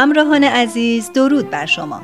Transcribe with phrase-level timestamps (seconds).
[0.00, 2.02] همراهان عزیز درود بر شما.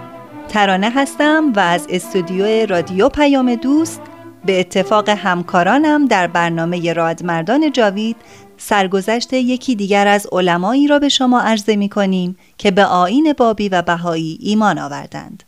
[0.49, 4.01] ترانه هستم و از استودیو رادیو پیام دوست
[4.45, 8.17] به اتفاق همکارانم در برنامه رادمردان جاوید
[8.57, 13.69] سرگذشت یکی دیگر از علمایی را به شما عرضه می کنیم که به آین بابی
[13.69, 15.43] و بهایی ایمان آوردند.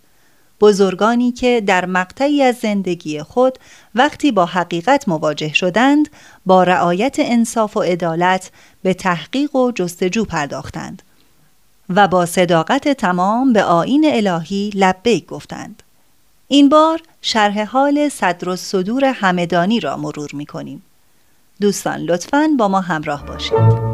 [0.60, 3.58] بزرگانی که در مقطعی از زندگی خود
[3.94, 6.08] وقتی با حقیقت مواجه شدند
[6.46, 8.50] با رعایت انصاف و عدالت
[8.82, 11.02] به تحقیق و جستجو پرداختند.
[11.88, 15.82] و با صداقت تمام به آین الهی لبیک گفتند.
[16.48, 20.82] این بار شرح حال صدر و صدور همدانی را مرور می کنیم.
[21.60, 23.87] دوستان لطفاً با ما همراه باشید.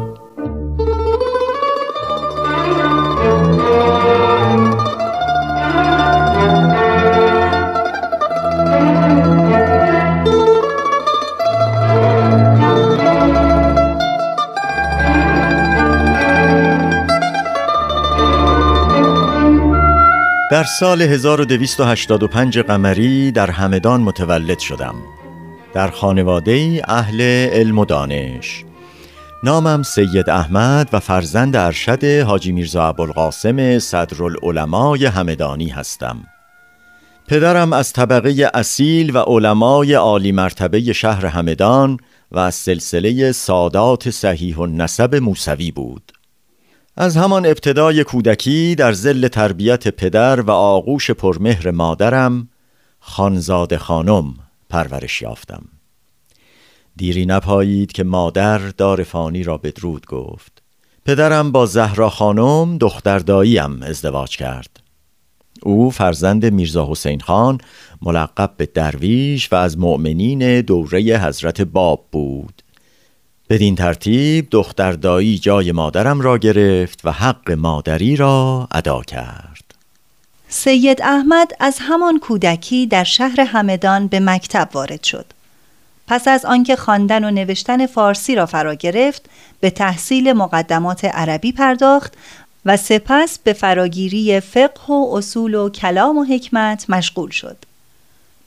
[20.51, 24.95] در سال 1285 قمری در همدان متولد شدم.
[25.73, 28.63] در خانواده اهل علم و دانش.
[29.43, 36.17] نامم سید احمد و فرزند ارشد حاجی میرزا ابوالقاسم صدرالعلمای همدانی هستم.
[37.27, 41.97] پدرم از طبقه اصیل و علمای عالی مرتبه شهر همدان
[42.31, 46.14] و از سلسله سادات صحیح و نسب موسوی بود.
[46.97, 52.49] از همان ابتدای کودکی در زل تربیت پدر و آغوش پرمهر مادرم
[52.99, 54.33] خانزاد خانم
[54.69, 55.63] پرورش یافتم.
[56.95, 60.61] دیری نپایید که مادر دار فانی را بدرود گفت.
[61.05, 64.79] پدرم با زهرا خانم دختر داییم ازدواج کرد.
[65.63, 67.57] او فرزند میرزا حسین خان
[68.01, 72.61] ملقب به درویش و از مؤمنین دوره حضرت باب بود.
[73.49, 79.63] بدین ترتیب دختر دایی جای مادرم را گرفت و حق مادری را ادا کرد.
[80.47, 85.25] سید احمد از همان کودکی در شهر همدان به مکتب وارد شد.
[86.07, 89.29] پس از آنکه خواندن و نوشتن فارسی را فرا گرفت
[89.59, 92.13] به تحصیل مقدمات عربی پرداخت
[92.65, 97.57] و سپس به فراگیری فقه و اصول و کلام و حکمت مشغول شد.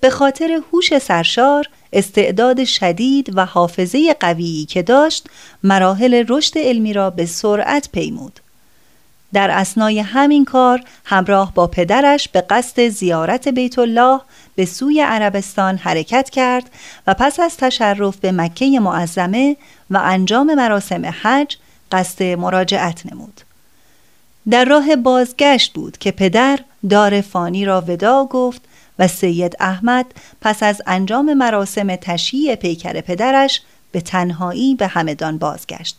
[0.01, 5.27] به خاطر هوش سرشار استعداد شدید و حافظه قویی که داشت
[5.63, 8.41] مراحل رشد علمی را به سرعت پیمود.
[9.33, 14.21] در اسنای همین کار همراه با پدرش به قصد زیارت بیت الله
[14.55, 16.71] به سوی عربستان حرکت کرد
[17.07, 19.57] و پس از تشرف به مکه معظمه
[19.91, 21.57] و انجام مراسم حج
[21.93, 23.41] قصد مراجعت نمود.
[24.51, 26.59] در راه بازگشت بود که پدر
[26.91, 28.63] دار فانی را ودا گفت
[28.99, 30.07] و سید احمد
[30.41, 33.63] پس از انجام مراسم تشییع پیکر پدرش
[33.93, 35.99] به تنهایی به همدان بازگشت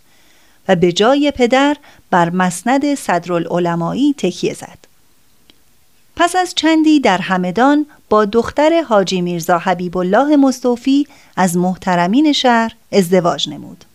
[0.67, 1.77] و به جای پدر
[2.09, 4.77] بر مسند صدرالعلمایی تکیه زد.
[6.15, 12.75] پس از چندی در همدان با دختر حاجی میرزا حبیب الله مصطفی از محترمین شهر
[12.91, 13.85] ازدواج نمود.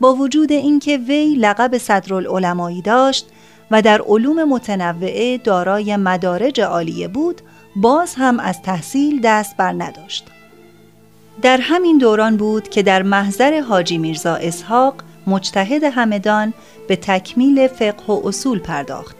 [0.00, 3.26] با وجود اینکه وی لقب صدرالعلمایی داشت
[3.70, 7.42] و در علوم متنوعه دارای مدارج عالیه بود،
[7.76, 10.26] باز هم از تحصیل دست بر نداشت.
[11.42, 14.94] در همین دوران بود که در محضر حاجی میرزا اسحاق
[15.26, 16.54] مجتهد همدان
[16.88, 19.16] به تکمیل فقه و اصول پرداخت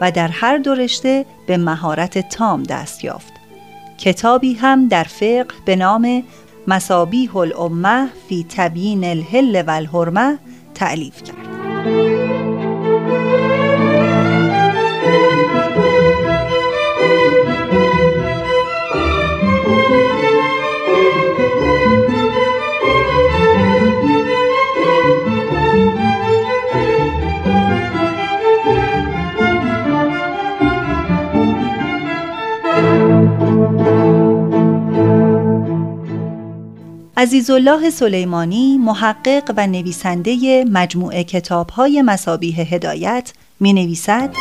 [0.00, 3.32] و در هر دو رشته به مهارت تام دست یافت.
[3.98, 6.22] کتابی هم در فقه به نام
[6.68, 10.38] مسابیح الامه فی تبیین الهل و الحرمه
[10.74, 12.23] تعلیف کرد.
[37.24, 44.34] عزیزالله سلیمانی محقق و نویسنده مجموعه کتابهای مسابیه هدایت می نویسد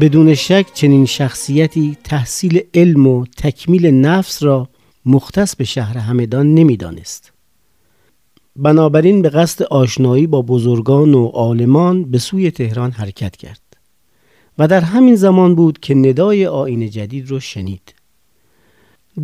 [0.00, 4.68] بدون شک چنین شخصیتی تحصیل علم و تکمیل نفس را
[5.06, 7.32] مختص به شهر همدان نمی‌دانست.
[8.56, 13.62] بنابراین به قصد آشنایی با بزرگان و عالمان به سوی تهران حرکت کرد
[14.58, 18.01] و در همین زمان بود که ندای آین جدید را شنید.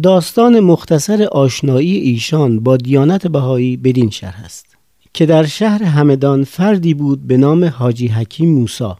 [0.03, 4.77] داستان مختصر آشنایی ایشان با دیانت بهایی بدین شرح است
[5.15, 8.99] که در شهر همدان فردی بود به نام حاجی حکیم موسا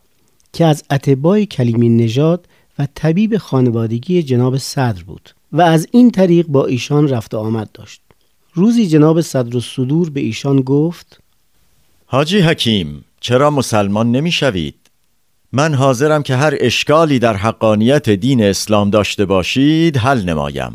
[0.53, 2.47] که از اتباع کلیمی نژاد
[2.79, 8.01] و طبیب خانوادگی جناب صدر بود و از این طریق با ایشان رفت آمد داشت
[8.55, 11.21] روزی جناب صدر و صدور به ایشان گفت
[12.07, 14.88] حاجی حکیم چرا مسلمان نمی شوید؟
[15.53, 20.73] من حاضرم که هر اشکالی در حقانیت دین اسلام داشته باشید حل نمایم.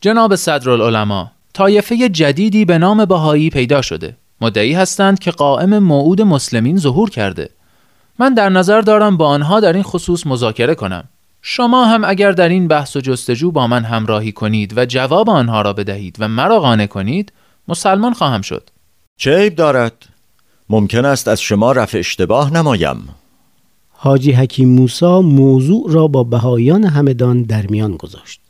[0.00, 4.16] جناب صدرالعلماء طایفه جدیدی به نام بهایی پیدا شده.
[4.40, 7.50] مدعی هستند که قائم موعود مسلمین ظهور کرده.
[8.18, 11.04] من در نظر دارم با آنها در این خصوص مذاکره کنم.
[11.42, 15.62] شما هم اگر در این بحث و جستجو با من همراهی کنید و جواب آنها
[15.62, 17.32] را بدهید و مرا قانع کنید
[17.68, 18.70] مسلمان خواهم شد.
[19.18, 19.92] چه عیب دارد؟
[20.68, 23.08] ممکن است از شما رفع اشتباه نمایم.
[23.96, 28.40] حاجی حکیم موسا موضوع را با بهایان همدان در میان گذاشت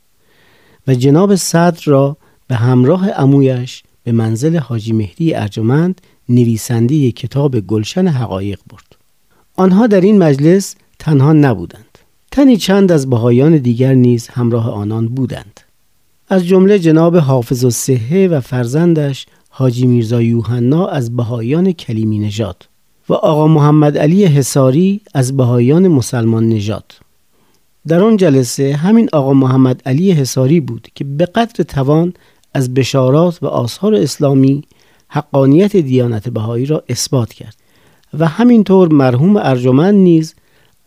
[0.87, 2.17] و جناب صدر را
[2.47, 8.95] به همراه امویش به منزل حاجی مهدی ارجمند نویسنده کتاب گلشن حقایق برد.
[9.55, 11.97] آنها در این مجلس تنها نبودند.
[12.31, 15.59] تنی چند از بهایان دیگر نیز همراه آنان بودند.
[16.29, 22.69] از جمله جناب حافظ و صحه و فرزندش حاجی میرزا یوحنا از بهایان کلیمی نژاد.
[23.09, 26.93] و آقا محمد علی حساری از بهایان مسلمان نژاد.
[27.87, 32.13] در آن جلسه همین آقا محمد علی حساری بود که به قدر توان
[32.53, 34.63] از بشارات و آثار اسلامی
[35.07, 37.55] حقانیت دیانت بهایی را اثبات کرد
[38.19, 40.35] و همینطور مرحوم ارجمند نیز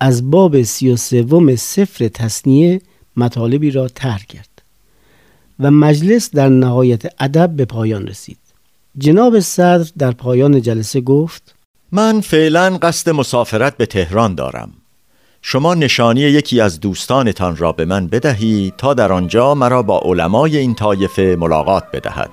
[0.00, 2.80] از باب سی و سوم سفر تصنیه
[3.16, 4.62] مطالبی را طرح کرد
[5.60, 8.38] و مجلس در نهایت ادب به پایان رسید.
[8.98, 11.54] جناب صدر در پایان جلسه گفت
[11.92, 14.72] من فعلا قصد مسافرت به تهران دارم.
[15.42, 20.56] شما نشانی یکی از دوستانتان را به من بدهید تا در آنجا مرا با علمای
[20.56, 22.30] این طایفه ملاقات بدهد.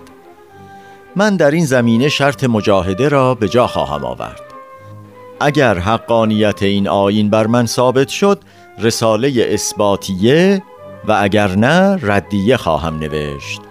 [1.16, 4.42] من در این زمینه شرط مجاهده را به جا خواهم آورد.
[5.40, 8.40] اگر حقانیت این آین بر من ثابت شد
[8.80, 10.64] رساله اثباتیه
[11.08, 13.62] و اگر نه ردیه خواهم نوشت.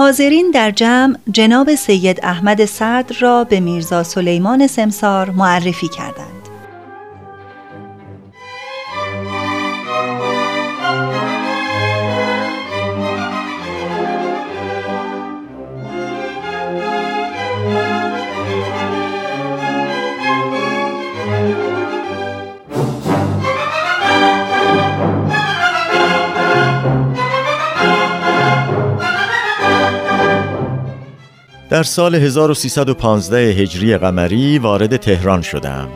[0.00, 6.39] حاضرین در جمع جناب سید احمد صدر را به میرزا سلیمان سمسار معرفی کردند.
[31.70, 35.88] در سال 1315 هجری قمری وارد تهران شدم.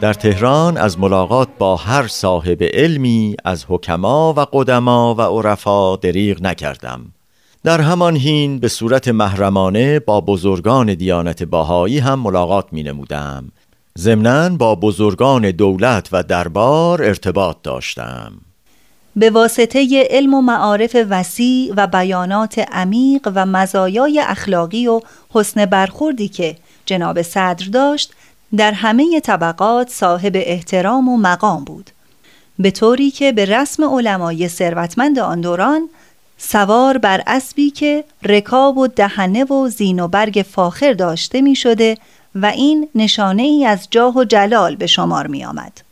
[0.00, 6.42] در تهران از ملاقات با هر صاحب علمی از حکما و قدما و عرفا دریغ
[6.42, 7.12] نکردم.
[7.64, 13.52] در همان هین به صورت محرمانه با بزرگان دیانت باهایی هم ملاقات می نمودم
[13.98, 18.32] ضمناً با بزرگان دولت و دربار ارتباط داشتم.
[19.16, 25.00] به واسطه علم و معارف وسیع و بیانات عمیق و مزایای اخلاقی و
[25.30, 28.12] حسن برخوردی که جناب صدر داشت
[28.56, 31.90] در همه طبقات صاحب احترام و مقام بود
[32.58, 35.88] به طوری که به رسم علمای ثروتمند آن دوران
[36.38, 41.96] سوار بر اسبی که رکاب و دهنه و زین و برگ فاخر داشته می شده
[42.34, 45.89] و این نشانه ای از جاه و جلال به شمار می آمد.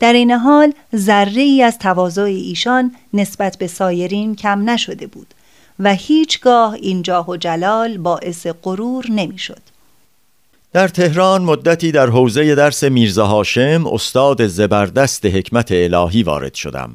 [0.00, 5.34] در این حال ذره ای از تواضع ایشان نسبت به سایرین کم نشده بود
[5.78, 9.60] و هیچگاه این جاه و جلال باعث غرور نمی‌شد.
[10.72, 16.90] در تهران مدتی در حوزه درس میرزا هاشم استاد زبردست حکمت الهی وارد شدم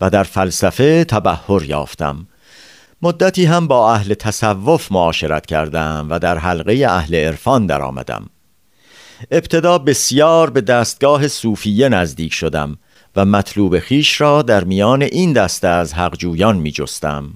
[0.00, 2.26] و در فلسفه تبهر یافتم
[3.02, 8.26] مدتی هم با اهل تصوف معاشرت کردم و در حلقه اهل عرفان درآمدم.
[9.30, 12.78] ابتدا بسیار به دستگاه صوفیه نزدیک شدم
[13.16, 17.30] و مطلوب خیش را در میان این دسته از حقجویان می جستم.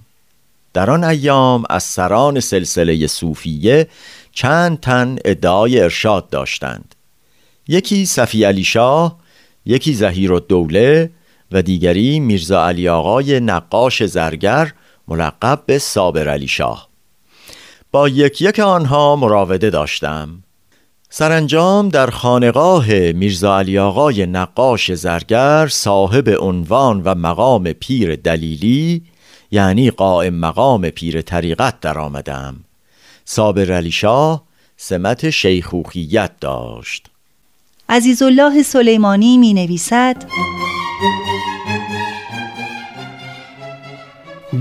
[0.72, 3.88] در آن ایام از سران سلسله صوفیه
[4.32, 6.94] چند تن ادعای ارشاد داشتند.
[7.68, 9.18] یکی صفی علی شاه
[9.66, 11.10] یکی زهیر و دوله
[11.52, 14.72] و دیگری میرزا علی آقای نقاش زرگر
[15.08, 16.88] ملقب به صابر علی شاه.
[17.92, 20.43] با یک یک آنها مراوده داشتم.
[21.16, 29.02] سرانجام در خانقاه میرزا علی آقای نقاش زرگر صاحب عنوان و مقام پیر دلیلی
[29.50, 32.56] یعنی قائم مقام پیر طریقت در آمدم.
[33.24, 34.42] صابر علی شاه
[34.76, 37.06] سمت شیخوخیت داشت.
[37.88, 40.24] عزیزالله سلیمانی می نویسد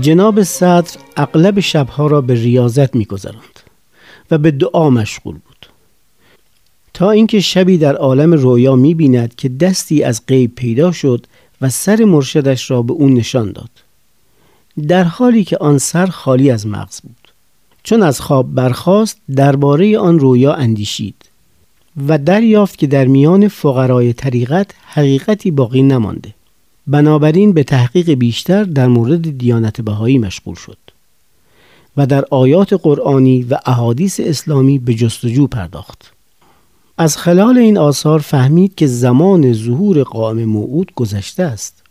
[0.00, 3.60] جناب صدر اغلب شبها را به ریاضت می گذراند
[4.30, 5.53] و به دعا مشغول بود.
[6.94, 11.26] تا اینکه شبی در عالم رویا می بیند که دستی از غیب پیدا شد
[11.60, 13.70] و سر مرشدش را به اون نشان داد.
[14.88, 17.28] در حالی که آن سر خالی از مغز بود.
[17.82, 21.14] چون از خواب برخاست درباره آن رویا اندیشید
[22.08, 26.34] و دریافت که در میان فقرای طریقت حقیقتی باقی نمانده.
[26.86, 30.78] بنابراین به تحقیق بیشتر در مورد دیانت بهایی مشغول شد
[31.96, 36.13] و در آیات قرآنی و احادیث اسلامی به جستجو پرداخت.
[36.98, 41.82] از خلال این آثار فهمید که زمان ظهور قائم موعود گذشته است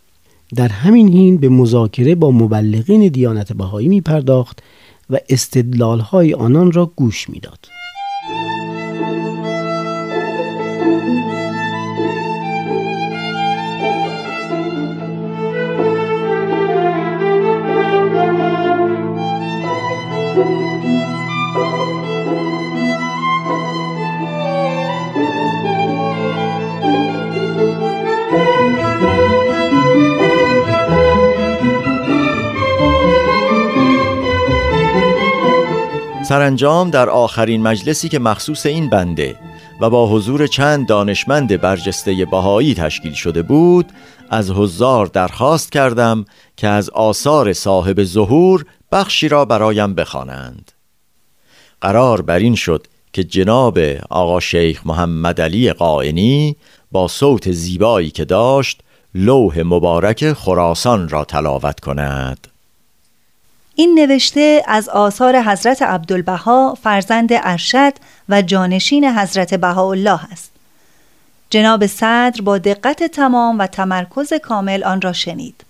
[0.54, 4.62] در همین حین به مذاکره با مبلغین دیانت بهایی می پرداخت
[5.10, 7.58] و استدلال های آنان را گوش می‌داد.
[36.24, 39.36] سرانجام در آخرین مجلسی که مخصوص این بنده
[39.80, 43.92] و با حضور چند دانشمند برجسته بهایی تشکیل شده بود
[44.30, 46.24] از حضار درخواست کردم
[46.56, 50.72] که از آثار صاحب ظهور بخشی را برایم بخوانند.
[51.80, 53.78] قرار بر این شد که جناب
[54.10, 56.56] آقا شیخ محمد علی قائنی
[56.92, 58.80] با صوت زیبایی که داشت
[59.14, 62.53] لوح مبارک خراسان را تلاوت کند
[63.74, 67.92] این نوشته از آثار حضرت عبدالبها فرزند ارشد
[68.28, 70.50] و جانشین حضرت بهاءالله است.
[71.50, 75.64] جناب صدر با دقت تمام و تمرکز کامل آن را شنید.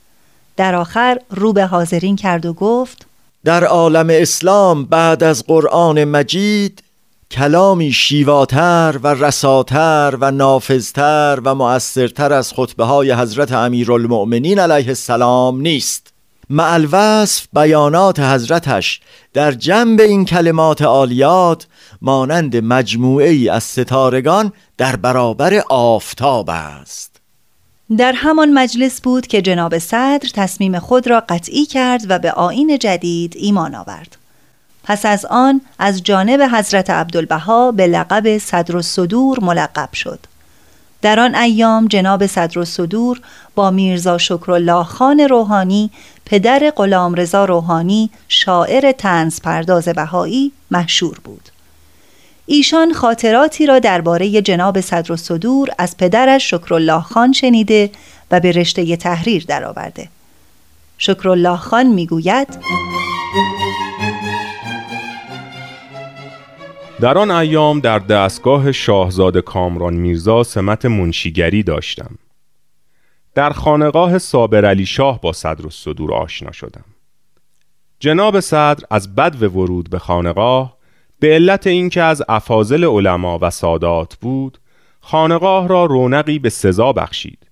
[0.56, 3.06] در آخر رو به حاضرین کرد و گفت
[3.44, 6.82] در عالم اسلام بعد از قرآن مجید
[7.30, 15.60] کلامی شیواتر و رساتر و نافذتر و مؤثرتر از خطبه های حضرت امیرالمؤمنین علیه السلام
[15.60, 16.13] نیست
[16.54, 19.00] معلوصف بیانات حضرتش
[19.32, 21.66] در جنب این کلمات عالیات
[22.02, 27.16] مانند مجموعه ای از ستارگان در برابر آفتاب است.
[27.98, 32.78] در همان مجلس بود که جناب صدر تصمیم خود را قطعی کرد و به آین
[32.78, 34.16] جدید ایمان آورد.
[34.84, 40.18] پس از آن از جانب حضرت عبدالبها به لقب صدر و صدور ملقب شد.
[41.04, 43.20] در آن ایام جناب صدر و صدور
[43.54, 45.90] با میرزا شکرالله خان روحانی
[46.24, 51.48] پدر غلامرضا روحانی شاعر تنز پرداز بهایی مشهور بود
[52.46, 57.90] ایشان خاطراتی را درباره جناب صدر و صدور از پدرش شکرالله خان شنیده
[58.30, 60.08] و به رشته تحریر درآورده.
[60.98, 62.48] شکرالله خان می‌گوید
[67.00, 72.18] در آن ایام در دستگاه شاهزاده کامران میرزا سمت منشیگری داشتم.
[73.34, 76.84] در خانقاه صابر علی شاه با صدر و صدور آشنا شدم.
[78.00, 80.76] جناب صدر از بد ورود به خانقاه
[81.20, 84.58] به علت اینکه از افاضل علما و سادات بود
[85.00, 87.46] خانقاه را رونقی به سزا بخشید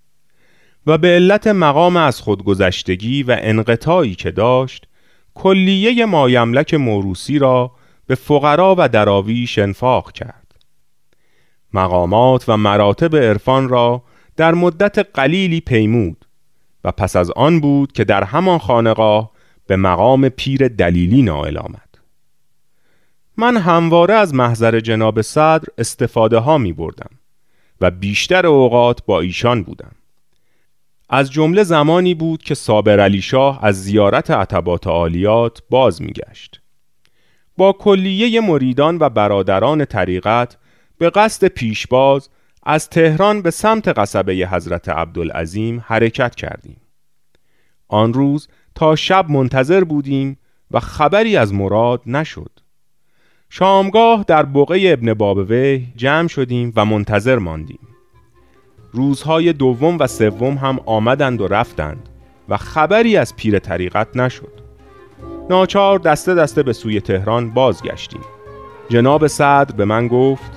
[0.87, 4.87] و به علت مقام از خودگذشتگی و انقطاعی که داشت
[5.35, 7.73] کلیه مایملک موروسی را
[8.13, 10.55] به فقرا و دراویش انفاق کرد.
[11.73, 14.03] مقامات و مراتب عرفان را
[14.37, 16.27] در مدت قلیلی پیمود
[16.85, 19.31] و پس از آن بود که در همان خانقاه
[19.67, 21.89] به مقام پیر دلیلی نائل آمد.
[23.37, 27.11] من همواره از محضر جناب صدر استفاده ها می بردم
[27.81, 29.93] و بیشتر اوقات با ایشان بودم.
[31.09, 36.62] از جمله زمانی بود که صابر علی شاه از زیارت عتبات عالیات باز میگشت.
[37.57, 40.57] با کلیه مریدان و برادران طریقت
[40.99, 42.29] به قصد پیشباز
[42.63, 46.77] از تهران به سمت قصبه حضرت عبدالعظیم حرکت کردیم.
[47.89, 50.39] آن روز تا شب منتظر بودیم
[50.71, 52.51] و خبری از مراد نشد.
[53.51, 57.89] شامگاه در بقعه ابن بابوی جمع شدیم و منتظر ماندیم.
[58.93, 62.09] روزهای دوم و سوم هم آمدند و رفتند
[62.49, 64.62] و خبری از پیر طریقت نشد.
[65.53, 68.21] ناچار دسته دسته به سوی تهران بازگشتیم.
[68.89, 70.53] جناب صدر به من گفت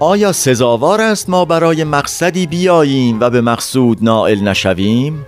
[0.00, 5.26] آیا سزاوار است ما برای مقصدی بیاییم و به مقصود نائل نشویم؟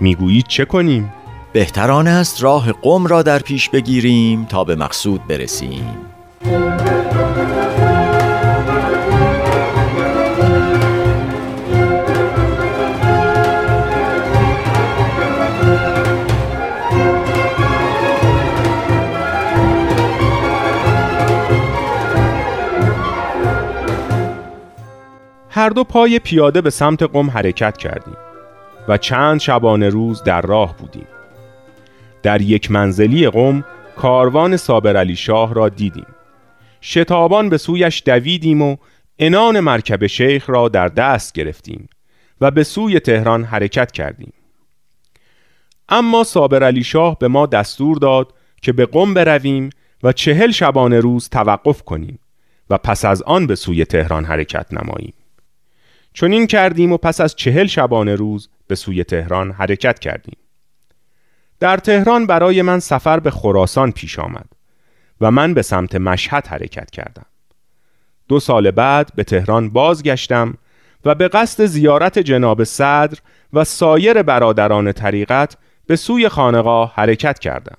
[0.00, 1.12] می‌گویید چه کنیم؟
[1.52, 5.96] بهتران است راه قم را در پیش بگیریم تا به مقصود برسیم
[25.56, 28.16] هر دو پای پیاده به سمت قم حرکت کردیم
[28.88, 31.06] و چند شبانه روز در راه بودیم.
[32.22, 33.64] در یک منزلی قم
[33.96, 36.06] کاروان صابر علی شاه را دیدیم.
[36.80, 38.76] شتابان به سویش دویدیم و
[39.18, 41.88] انان مرکب شیخ را در دست گرفتیم
[42.40, 44.32] و به سوی تهران حرکت کردیم.
[45.88, 49.70] اما صابر علی شاه به ما دستور داد که به قم برویم
[50.02, 52.18] و چهل شبانه روز توقف کنیم
[52.70, 55.14] و پس از آن به سوی تهران حرکت نماییم.
[56.14, 60.36] چون این کردیم و پس از چهل شبانه روز به سوی تهران حرکت کردیم.
[61.60, 64.46] در تهران برای من سفر به خراسان پیش آمد
[65.20, 67.26] و من به سمت مشهد حرکت کردم.
[68.28, 70.54] دو سال بعد به تهران بازگشتم
[71.04, 73.18] و به قصد زیارت جناب صدر
[73.52, 75.56] و سایر برادران طریقت
[75.86, 77.76] به سوی خانقاه حرکت کردم.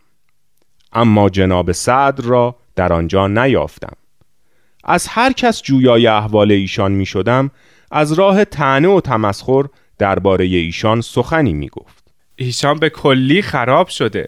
[0.93, 3.95] اما جناب صدر را در آنجا نیافتم.
[4.83, 7.51] از هر کس جویای احوال ایشان می شدم
[7.95, 9.65] از راه تنه و تمسخر
[9.99, 12.03] درباره ایشان سخنی می گفت
[12.35, 14.27] ایشان به کلی خراب شده.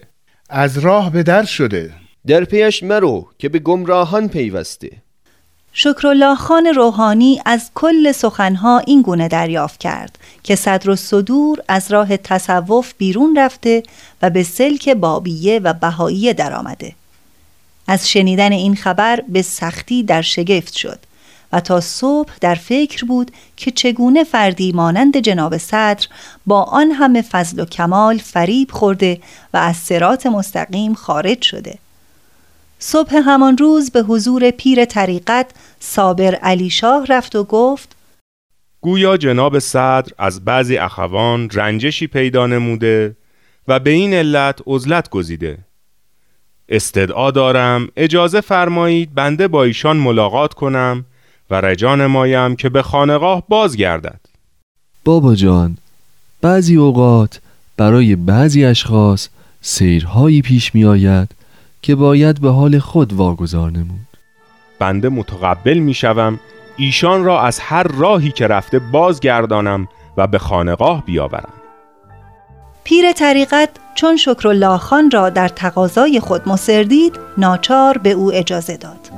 [0.50, 1.92] از راه به در شده.
[2.26, 4.90] در پیش مرو که به گمراهان پیوسته.
[5.72, 11.92] شکرالله خان روحانی از کل سخنها این گونه دریافت کرد که صدر و صدور از
[11.92, 13.82] راه تصوف بیرون رفته
[14.22, 16.92] و به سلک بابیه و بهاییه درآمده.
[17.86, 20.98] از شنیدن این خبر به سختی در شگفت شد.
[21.52, 26.06] و تا صبح در فکر بود که چگونه فردی مانند جناب صدر
[26.46, 29.20] با آن همه فضل و کمال فریب خورده
[29.54, 31.78] و از سرات مستقیم خارج شده.
[32.78, 37.96] صبح همان روز به حضور پیر طریقت صابر علی شاه رفت و گفت
[38.80, 43.16] گویا جناب صدر از بعضی اخوان رنجشی پیدا نموده
[43.68, 45.58] و به این علت عزلت گزیده.
[46.68, 51.04] استدعا دارم اجازه فرمایید بنده با ایشان ملاقات کنم
[51.50, 54.20] و رجان مایم که به خانقاه بازگردد.
[55.04, 55.76] بابا جان
[56.40, 57.40] بعضی اوقات
[57.76, 59.28] برای بعضی اشخاص
[59.60, 61.28] سیرهایی پیش می آید
[61.82, 64.08] که باید به حال خود واگذار نمود.
[64.78, 66.40] بنده متقبل می شوم
[66.76, 71.52] ایشان را از هر راهی که رفته بازگردانم و به خانقاه بیاورم.
[72.84, 79.10] پیر طریقت چون شکرالله خان را در تقاضای خود مصر ناچار به او اجازه داد.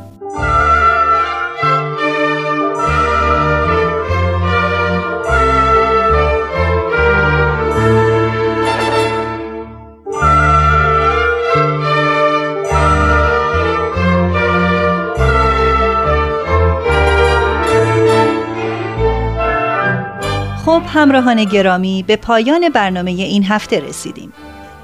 [20.80, 24.32] خب همراهان گرامی به پایان برنامه این هفته رسیدیم.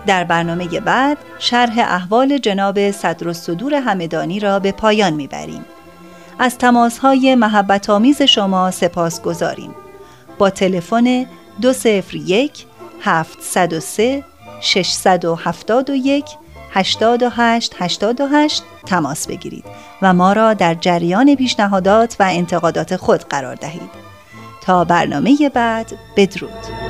[0.06, 5.64] در برنامه بعد شرح احوال جناب صدر و صدور همدانی را به پایان می‌بریم.
[6.38, 9.74] از تماسهای محبت آمیز شما سپاس گذاریم.
[10.38, 11.26] با تلفن
[11.60, 12.66] 201
[13.00, 14.24] 703
[14.60, 16.24] 671
[16.70, 19.64] 828 88 تماس بگیرید
[20.02, 24.05] و ما را در جریان پیشنهادات و انتقادات خود قرار دهید.
[24.66, 26.85] تا برنامه بعد بدرود.